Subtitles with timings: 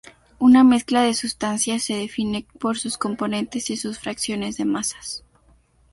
[0.39, 5.23] Una mezcla de sustancias se define por sus componentes y sus fracciones de masas.